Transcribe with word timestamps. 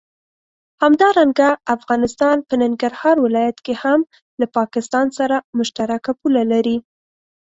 همدارنګه 0.83 1.49
افغانستان 1.75 2.37
په 2.47 2.53
ننګرهار 2.61 3.15
ولايت 3.25 3.57
کې 3.65 3.73
هم 3.83 3.99
له 4.39 4.45
پاکستان 4.57 5.05
سره 5.17 5.35
مشترکه 5.57 6.11
پوله 6.19 6.43
لري. 6.51 6.77